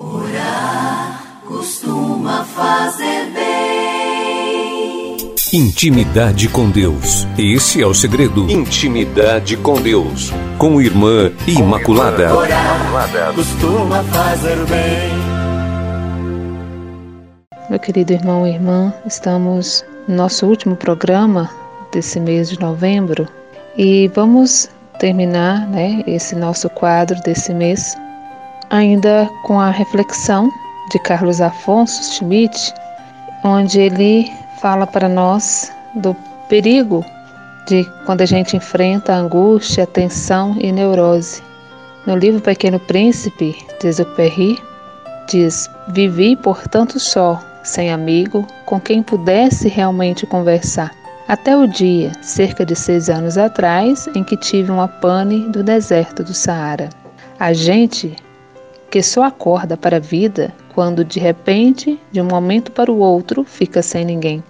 Orar 0.00 1.22
costuma 1.46 2.44
fazer 2.44 3.21
Intimidade 5.54 6.48
com 6.48 6.70
Deus. 6.70 7.26
Esse 7.36 7.82
é 7.82 7.86
o 7.86 7.92
segredo. 7.92 8.50
Intimidade 8.50 9.54
com 9.58 9.74
Deus. 9.74 10.32
Com 10.56 10.80
Irmã 10.80 11.30
Imaculada. 11.46 12.30
costuma 13.34 14.02
fazer 14.04 14.56
bem. 14.64 15.12
Meu 17.68 17.78
querido 17.78 18.14
irmão 18.14 18.46
e 18.46 18.54
irmã, 18.54 18.94
estamos 19.04 19.84
no 20.08 20.16
nosso 20.16 20.46
último 20.46 20.74
programa 20.74 21.50
desse 21.92 22.18
mês 22.18 22.48
de 22.48 22.58
novembro 22.58 23.28
e 23.76 24.10
vamos 24.14 24.70
terminar 24.98 25.68
né, 25.68 26.02
esse 26.06 26.34
nosso 26.34 26.70
quadro 26.70 27.20
desse 27.24 27.52
mês 27.52 27.94
ainda 28.70 29.28
com 29.44 29.60
a 29.60 29.68
reflexão 29.68 30.50
de 30.90 30.98
Carlos 31.00 31.42
Afonso 31.42 32.02
Schmidt, 32.14 32.72
onde 33.44 33.78
ele 33.78 34.32
fala 34.62 34.86
para 34.86 35.08
nós 35.08 35.72
do 35.96 36.14
perigo 36.48 37.04
de 37.66 37.84
quando 38.06 38.20
a 38.20 38.26
gente 38.26 38.56
enfrenta 38.56 39.12
angústia, 39.12 39.88
tensão 39.88 40.56
e 40.60 40.70
neurose. 40.70 41.42
No 42.06 42.16
livro 42.16 42.40
Pequeno 42.40 42.78
Príncipe, 42.78 43.56
de 43.80 43.88
Exupéry, 43.88 44.56
diz: 45.28 45.68
Vivi, 45.88 46.36
portanto, 46.36 47.00
só, 47.00 47.42
sem 47.64 47.92
amigo, 47.92 48.46
com 48.64 48.80
quem 48.80 49.02
pudesse 49.02 49.68
realmente 49.68 50.26
conversar. 50.26 50.92
Até 51.26 51.56
o 51.56 51.66
dia, 51.66 52.12
cerca 52.22 52.64
de 52.64 52.76
seis 52.76 53.10
anos 53.10 53.36
atrás, 53.36 54.08
em 54.14 54.22
que 54.22 54.36
tive 54.36 54.70
uma 54.70 54.86
pane 54.86 55.48
do 55.48 55.64
deserto 55.64 56.22
do 56.22 56.34
Saara. 56.34 56.88
A 57.38 57.52
gente 57.52 58.14
que 58.90 59.02
só 59.02 59.24
acorda 59.24 59.76
para 59.76 59.96
a 59.96 60.00
vida 60.00 60.52
quando 60.74 61.04
de 61.04 61.18
repente, 61.18 61.98
de 62.12 62.20
um 62.20 62.26
momento 62.26 62.70
para 62.70 62.92
o 62.92 62.98
outro, 62.98 63.44
fica 63.44 63.82
sem 63.82 64.04
ninguém 64.04 64.42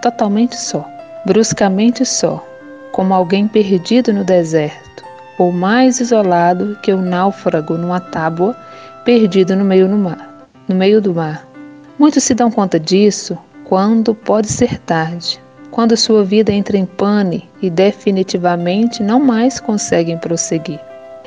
totalmente 0.00 0.56
só, 0.56 0.84
bruscamente 1.24 2.04
só, 2.04 2.44
como 2.92 3.12
alguém 3.12 3.46
perdido 3.46 4.12
no 4.12 4.24
deserto, 4.24 5.04
ou 5.38 5.52
mais 5.52 6.00
isolado 6.00 6.78
que 6.82 6.92
o 6.92 6.96
um 6.96 7.02
náufrago 7.02 7.76
numa 7.76 8.00
tábua 8.00 8.56
perdido 9.04 9.54
no 9.54 9.64
meio, 9.64 9.88
no, 9.88 9.98
mar, 9.98 10.48
no 10.66 10.74
meio 10.74 11.00
do 11.00 11.14
mar. 11.14 11.46
Muitos 11.98 12.24
se 12.24 12.34
dão 12.34 12.50
conta 12.50 12.78
disso 12.78 13.38
quando 13.64 14.14
pode 14.14 14.48
ser 14.48 14.78
tarde, 14.78 15.40
quando 15.70 15.96
sua 15.96 16.24
vida 16.24 16.52
entra 16.52 16.76
em 16.76 16.86
pane 16.86 17.48
e 17.60 17.68
definitivamente 17.68 19.02
não 19.02 19.20
mais 19.20 19.60
conseguem 19.60 20.16
prosseguir. 20.16 20.80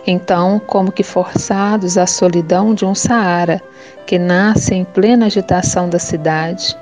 Então, 0.08 0.60
como 0.66 0.92
que 0.92 1.04
forçados 1.04 1.98
à 1.98 2.08
solidão 2.08 2.74
de 2.74 2.86
um 2.86 2.96
Saara 2.96 3.62
que 4.06 4.18
nasce 4.18 4.74
em 4.74 4.84
plena 4.84 5.28
agitação 5.28 5.88
da 5.88 6.00
cidade, 6.00 6.76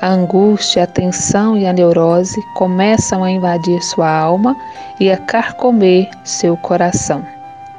a 0.00 0.08
angústia, 0.08 0.84
a 0.84 0.86
tensão 0.86 1.56
e 1.56 1.66
a 1.66 1.72
neurose 1.72 2.40
começam 2.54 3.22
a 3.22 3.30
invadir 3.30 3.82
sua 3.82 4.10
alma 4.10 4.56
e 4.98 5.10
a 5.10 5.18
carcomer 5.18 6.08
seu 6.24 6.56
coração. 6.56 7.24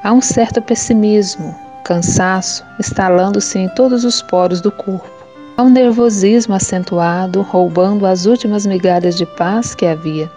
Há 0.03 0.13
um 0.13 0.21
certo 0.21 0.61
pessimismo, 0.61 1.55
cansaço 1.83 2.63
instalando-se 2.79 3.57
em 3.57 3.69
todos 3.69 4.05
os 4.05 4.21
poros 4.21 4.61
do 4.61 4.71
corpo. 4.71 5.09
Há 5.57 5.63
um 5.63 5.69
nervosismo 5.69 6.53
acentuado, 6.53 7.41
roubando 7.41 8.05
as 8.05 8.25
últimas 8.25 8.65
migalhas 8.65 9.15
de 9.15 9.25
paz 9.25 9.73
que 9.73 9.85
havia. 9.85 10.29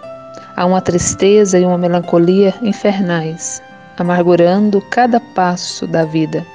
Há 0.55 0.65
uma 0.65 0.81
tristeza 0.81 1.59
e 1.59 1.65
uma 1.65 1.77
melancolia 1.77 2.53
infernais, 2.61 3.61
amargurando 3.97 4.81
cada 4.89 5.19
passo 5.19 5.85
da 5.87 6.03
vida. 6.03 6.45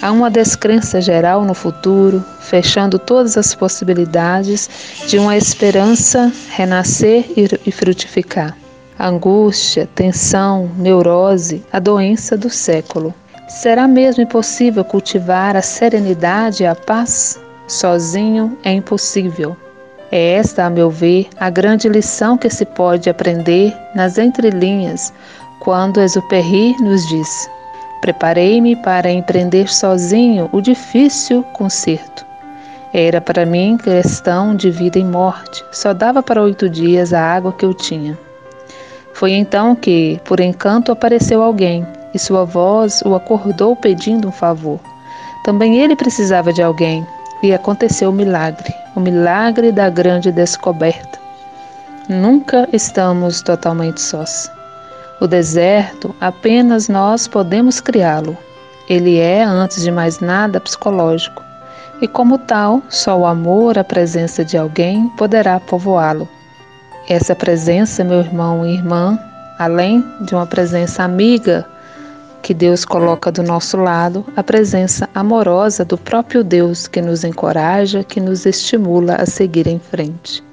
Há 0.00 0.12
uma 0.12 0.30
descrença 0.30 1.00
geral 1.00 1.42
no 1.44 1.54
futuro, 1.54 2.22
fechando 2.40 2.98
todas 2.98 3.36
as 3.38 3.54
possibilidades 3.54 4.68
de 5.06 5.18
uma 5.18 5.36
esperança 5.36 6.30
renascer 6.50 7.24
e 7.36 7.72
frutificar. 7.72 8.56
Angústia, 8.98 9.88
tensão, 9.94 10.70
neurose, 10.76 11.62
a 11.72 11.78
doença 11.78 12.36
do 12.36 12.50
século. 12.50 13.14
Será 13.48 13.88
mesmo 13.88 14.22
impossível 14.22 14.84
cultivar 14.84 15.56
a 15.56 15.62
serenidade 15.62 16.62
e 16.62 16.66
a 16.66 16.74
paz? 16.74 17.40
Sozinho 17.66 18.56
é 18.62 18.72
impossível. 18.72 19.56
É 20.10 20.34
esta, 20.34 20.64
a 20.64 20.70
meu 20.70 20.90
ver, 20.90 21.28
a 21.38 21.50
grande 21.50 21.88
lição 21.88 22.38
que 22.38 22.48
se 22.48 22.64
pode 22.64 23.10
aprender 23.10 23.74
nas 23.94 24.18
entrelinhas 24.18 25.12
quando 25.60 26.00
Exupéry 26.00 26.76
nos 26.80 27.06
diz: 27.08 27.50
Preparei-me 28.00 28.76
para 28.76 29.10
empreender 29.10 29.68
sozinho 29.68 30.48
o 30.52 30.60
difícil 30.60 31.42
concerto. 31.52 32.24
Era 32.92 33.20
para 33.20 33.44
mim 33.44 33.76
questão 33.76 34.54
de 34.54 34.70
vida 34.70 34.98
e 34.98 35.04
morte, 35.04 35.64
só 35.72 35.92
dava 35.92 36.22
para 36.22 36.42
oito 36.42 36.68
dias 36.68 37.12
a 37.12 37.20
água 37.20 37.52
que 37.52 37.64
eu 37.64 37.74
tinha. 37.74 38.18
Foi 39.12 39.32
então 39.32 39.74
que, 39.74 40.20
por 40.24 40.40
encanto, 40.40 40.92
apareceu 40.92 41.42
alguém 41.42 41.86
e 42.14 42.18
sua 42.18 42.44
voz 42.44 43.02
o 43.02 43.14
acordou 43.14 43.74
pedindo 43.76 44.28
um 44.28 44.32
favor. 44.32 44.80
Também 45.44 45.78
ele 45.78 45.96
precisava 45.96 46.52
de 46.52 46.62
alguém 46.62 47.06
e 47.42 47.52
aconteceu 47.52 48.10
o 48.10 48.12
milagre 48.12 48.74
o 48.96 49.00
milagre 49.00 49.70
da 49.70 49.90
grande 49.90 50.32
descoberta. 50.32 51.20
Nunca 52.08 52.66
estamos 52.72 53.42
totalmente 53.42 54.00
sós. 54.00 54.50
O 55.20 55.26
deserto, 55.26 56.14
apenas 56.20 56.88
nós 56.88 57.26
podemos 57.26 57.80
criá-lo. 57.80 58.36
Ele 58.88 59.18
é, 59.18 59.42
antes 59.42 59.82
de 59.82 59.90
mais 59.90 60.20
nada, 60.20 60.60
psicológico. 60.60 61.42
E 62.02 62.06
como 62.06 62.36
tal, 62.36 62.82
só 62.90 63.18
o 63.18 63.24
amor, 63.24 63.78
a 63.78 63.84
presença 63.84 64.44
de 64.44 64.58
alguém 64.58 65.08
poderá 65.16 65.58
povoá-lo. 65.58 66.28
Essa 67.08 67.34
presença, 67.34 68.04
meu 68.04 68.18
irmão 68.18 68.66
e 68.66 68.74
irmã, 68.74 69.18
além 69.58 70.04
de 70.20 70.34
uma 70.34 70.46
presença 70.46 71.02
amiga 71.02 71.66
que 72.42 72.52
Deus 72.52 72.84
coloca 72.84 73.32
do 73.32 73.42
nosso 73.42 73.76
lado, 73.76 74.24
a 74.36 74.42
presença 74.42 75.08
amorosa 75.14 75.84
do 75.84 75.96
próprio 75.96 76.44
Deus 76.44 76.86
que 76.86 77.00
nos 77.00 77.24
encoraja, 77.24 78.04
que 78.04 78.20
nos 78.20 78.44
estimula 78.44 79.16
a 79.16 79.26
seguir 79.26 79.66
em 79.66 79.78
frente. 79.78 80.45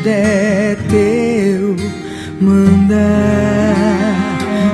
Vida 0.00 0.10
é 0.10 0.76
teu 0.88 1.76
mandar 2.40 2.96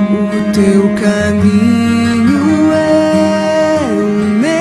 o 0.09 0.53
teu 0.53 0.83
caminho 0.95 2.71
é 2.71 3.89
o 3.91 3.95
meu. 4.39 4.53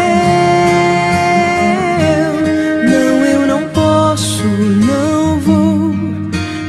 Não, 2.91 3.25
eu 3.25 3.47
não 3.47 3.69
posso, 3.69 4.43
não 4.45 5.39
vou 5.39 5.95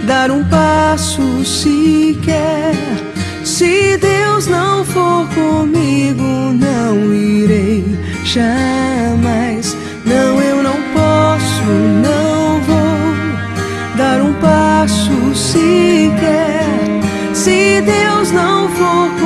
dar 0.06 0.30
um 0.30 0.44
passo 0.44 1.44
sequer. 1.44 2.76
Se 3.44 3.98
Deus 3.98 4.46
não 4.46 4.86
for 4.86 5.28
comigo, 5.30 6.22
não 6.22 7.14
irei 7.14 7.84
jamais. 8.24 8.67
Deus 18.78 19.17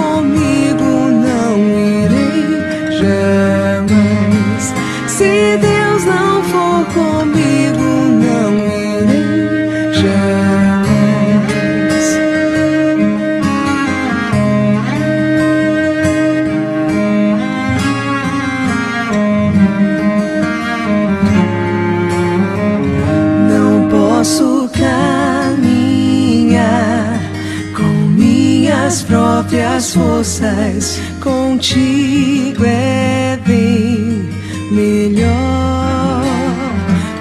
forças. 29.93 30.99
Contigo 31.19 32.63
é 32.65 33.39
bem 33.45 34.29
melhor. 34.71 36.23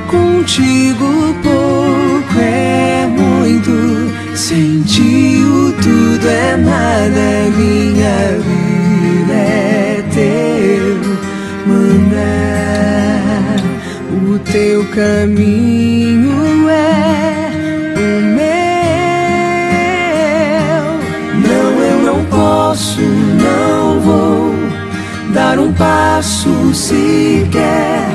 Contigo 0.08 1.34
pouco 1.42 2.38
é 2.40 3.06
muito. 3.06 4.10
Sem 4.34 4.82
ti 4.82 5.42
o 5.44 5.72
tudo 5.82 6.28
é 6.28 6.56
nada. 6.56 7.50
Minha 7.56 8.38
vida 8.46 9.32
é 9.32 10.04
teu 10.14 11.00
mandar. 11.66 12.30
O 14.12 14.38
teu 14.38 14.84
caminho 14.86 16.49
passo 25.80 26.74
sequer. 26.74 28.06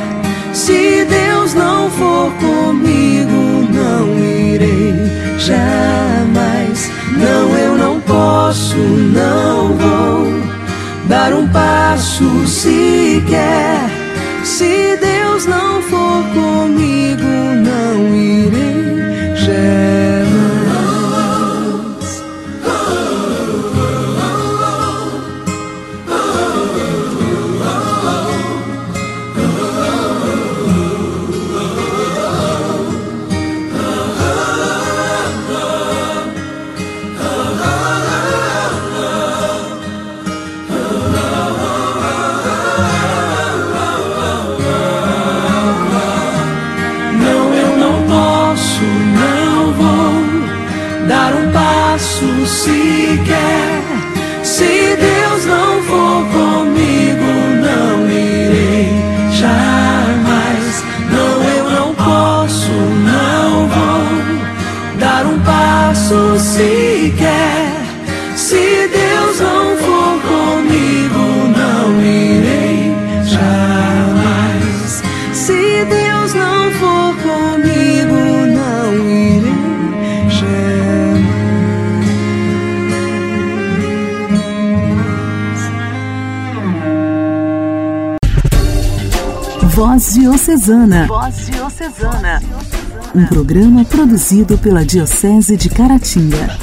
Se 0.54 1.04
Deus 1.06 1.56
não 1.56 1.90
for 1.90 2.32
comigo, 2.34 3.68
não 3.74 4.20
irei 4.20 4.94
jamais. 5.40 6.92
Não, 7.18 7.58
eu 7.58 7.76
não 7.76 8.00
posso, 8.02 8.78
não 8.78 9.76
vou 9.76 10.28
dar 11.08 11.34
um 11.34 11.48
passo 11.48 12.46
sequer. 12.46 13.80
Se 14.44 14.96
Deus 15.02 15.48
não 15.48 15.82
for 15.82 16.24
comigo, 16.36 17.35
Diocesana. 90.56 91.06
Voz 91.06 91.48
Diocesana. 91.48 92.42
Um 93.14 93.26
programa 93.26 93.84
produzido 93.84 94.58
pela 94.58 94.86
Diocese 94.86 95.58
de 95.58 95.70
Caratinga. 95.70 96.58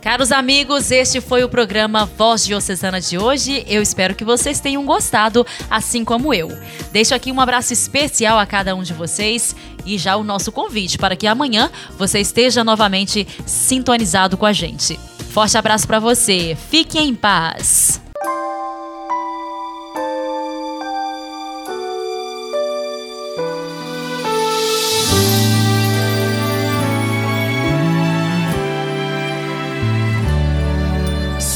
Caros 0.00 0.30
amigos, 0.30 0.92
este 0.92 1.20
foi 1.20 1.42
o 1.42 1.48
programa 1.48 2.06
Voz 2.16 2.46
Diocesana 2.46 3.00
de 3.00 3.18
hoje. 3.18 3.64
Eu 3.66 3.82
espero 3.82 4.14
que 4.14 4.24
vocês 4.24 4.60
tenham 4.60 4.86
gostado, 4.86 5.44
assim 5.68 6.04
como 6.04 6.32
eu. 6.32 6.48
Deixo 6.92 7.12
aqui 7.12 7.32
um 7.32 7.40
abraço 7.40 7.72
especial 7.72 8.38
a 8.38 8.46
cada 8.46 8.76
um 8.76 8.84
de 8.84 8.92
vocês 8.92 9.56
e 9.84 9.98
já 9.98 10.14
o 10.16 10.22
nosso 10.22 10.52
convite 10.52 10.96
para 10.96 11.16
que 11.16 11.26
amanhã 11.26 11.72
você 11.98 12.20
esteja 12.20 12.62
novamente 12.62 13.26
sintonizado 13.44 14.36
com 14.36 14.46
a 14.46 14.52
gente. 14.52 14.96
Forte 15.32 15.58
abraço 15.58 15.88
para 15.88 15.98
você. 15.98 16.56
Fique 16.70 17.00
em 17.00 17.16
paz. 17.16 18.00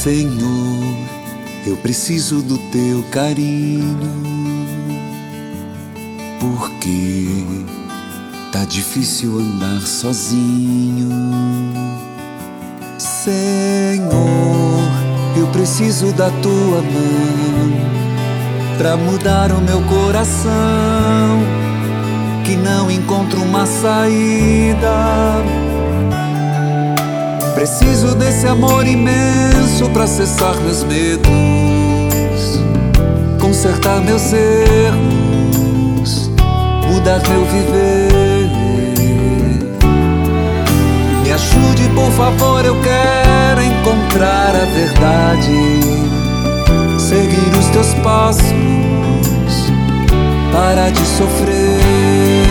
Senhor, 0.07 0.95
eu 1.65 1.75
preciso 1.75 2.41
do 2.41 2.57
teu 2.71 3.03
carinho, 3.11 3.99
porque 6.39 7.27
tá 8.53 8.63
difícil 8.63 9.37
andar 9.37 9.81
sozinho. 9.81 11.09
Senhor, 12.97 14.09
eu 15.35 15.45
preciso 15.47 16.13
da 16.13 16.29
tua 16.29 16.81
mão 16.81 18.77
pra 18.77 18.95
mudar 18.95 19.51
o 19.51 19.59
meu 19.59 19.81
coração, 19.81 21.41
que 22.45 22.55
não 22.55 22.89
encontro 22.89 23.41
uma 23.43 23.65
saída. 23.65 24.87
Preciso 27.57 28.13
desse 28.13 28.45
amor 28.45 28.85
imenso 28.85 29.89
pra 29.91 30.05
cessar 30.05 30.55
meus 30.57 30.83
medos, 30.83 31.27
consertar 33.41 33.99
meus 34.01 34.31
erros, 34.31 36.29
mudar 36.85 37.19
meu 37.27 37.43
viver. 37.45 38.51
Me 41.23 41.33
ajude, 41.33 41.89
por 41.95 42.11
favor, 42.11 42.63
eu 42.63 42.75
quero 42.79 43.63
encontrar 43.63 44.55
a 44.55 44.65
verdade, 44.75 45.79
seguir 46.99 47.57
os 47.57 47.65
teus 47.69 47.91
passos, 48.03 48.53
para 50.53 50.91
de 50.91 51.03
sofrer. 51.03 52.45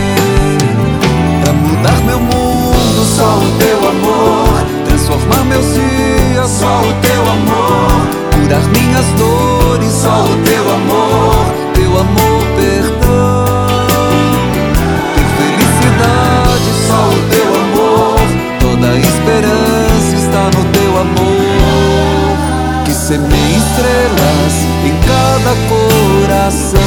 Pra 1.45 1.53
mudar 1.53 1.97
meu 2.05 2.19
mundo, 2.19 3.05
só 3.15 3.37
o 3.37 3.57
teu 3.57 3.87
amor. 3.87 4.56
Transformar 5.07 5.45
meus 5.45 5.65
dias, 5.73 6.49
só 6.49 6.81
o 6.81 6.93
teu 7.01 7.21
amor. 7.31 8.07
Curar 8.33 8.61
minhas 8.67 9.05
dores, 9.17 9.89
só 9.89 10.25
o 10.25 10.35
teu 10.43 10.69
amor. 10.69 11.45
Teu 11.73 11.97
amor, 11.97 12.43
perdão. 12.57 13.87
Ter 15.15 15.27
felicidade, 15.37 16.69
só 16.89 17.07
o 17.07 17.19
teu 17.29 17.51
amor. 17.55 18.19
Toda 18.59 18.97
esperança 18.97 20.13
está 20.13 20.43
no 20.57 20.65
teu 20.73 20.99
amor. 20.99 22.83
Que 22.83 22.93
semeia 22.93 23.57
estrelas 23.59 24.55
em 24.83 24.93
cada 25.07 25.55
coração. 25.69 26.77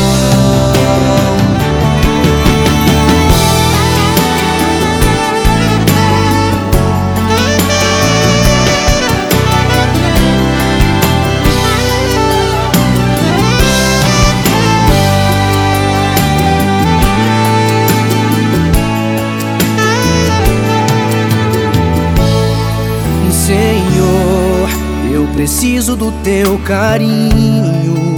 Do 26.00 26.10
teu 26.22 26.58
carinho. 26.60 28.16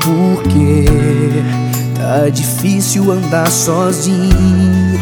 Porque 0.00 0.84
tá 1.96 2.28
difícil 2.30 3.10
andar 3.10 3.50
sozinho. 3.50 5.00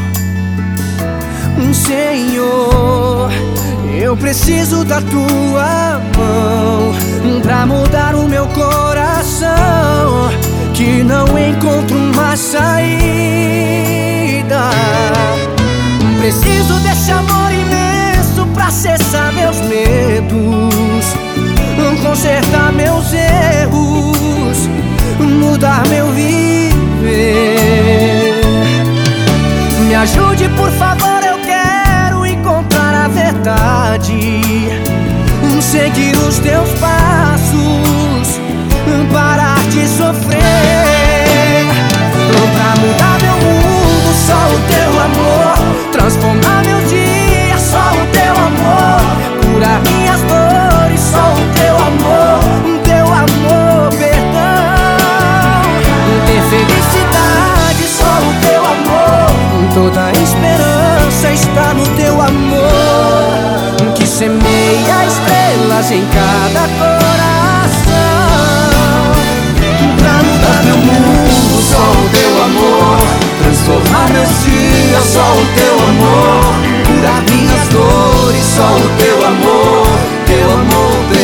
Senhor, 1.75 3.31
eu 3.95 4.17
preciso 4.17 4.85
da 4.87 5.03
tua 5.03 6.01
mão 6.17 6.95
pra 7.43 7.67
mudar 7.67 8.15
o 8.15 8.27
meu 8.27 8.47
coração. 8.47 9.51
Que 10.73 11.03
não 11.03 11.27
encontro 11.39 11.95
uma 11.95 12.35
saída. 12.39 12.73
Preciso 16.19 16.81
desse 16.81 17.13
amor 17.13 17.53
imenso 17.53 17.72
pra 18.55 18.71
cessar 18.71 19.33
meus 19.33 19.57
medos, 19.63 21.05
consertar 22.03 22.73
meus 22.73 23.13
erros, 23.13 24.69
mudar 25.19 25.87
meu 25.89 26.09
viver. 26.13 26.43
Me 29.87 29.95
ajude, 29.95 30.49
por 30.51 30.71
favor, 30.73 31.23
eu 31.25 31.39
quero 31.41 32.27
encontrar 32.27 33.05
a 33.05 33.09
verdade, 33.09 34.41
seguir 35.61 36.17
os 36.17 36.39
teus 36.41 36.69
passos, 36.81 38.41
parar 39.13 39.63
de 39.71 39.87
sofrer. 39.89 40.42
Em 65.91 66.07
cada 66.07 66.69
coração, 66.79 67.83
pra 69.99 70.13
mudar 70.23 70.63
meu 70.65 70.77
mundo, 70.77 71.61
só 71.61 71.83
o 71.83 72.09
teu 72.13 72.45
amor, 72.45 72.99
transformar 73.43 74.07
meus 74.13 74.45
dias, 74.45 75.05
só 75.05 75.21
o 75.21 75.45
teu 75.57 75.75
amor, 75.89 76.55
curar 76.87 77.23
minhas 77.31 77.69
dores, 77.69 78.45
só 78.45 78.69
o 78.77 78.89
teu 78.97 79.27
amor, 79.27 79.87
teu 80.25 80.53
amor, 80.53 80.93
perdão. 81.09 81.22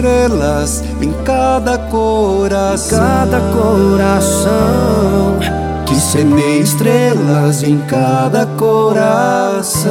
Estrelas 0.00 0.82
em 1.02 1.12
cada 1.24 1.76
coração, 1.76 2.98
cada 2.98 3.40
coração. 3.52 5.38
Que 5.84 5.94
semeia 5.94 6.62
estrelas 6.62 7.62
em 7.62 7.78
cada 7.80 8.46
coração. 8.46 9.90